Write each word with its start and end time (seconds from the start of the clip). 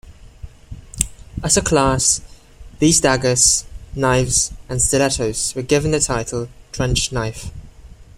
As 1.43 1.57
a 1.57 1.61
class, 1.61 2.21
these 2.79 2.99
daggers, 2.99 3.65
knives, 3.95 4.51
and 4.67 4.81
stilettos 4.81 5.53
were 5.53 5.61
given 5.61 5.91
the 5.91 5.99
title 5.99 6.49
trench 6.71 7.11
knife. 7.11 7.51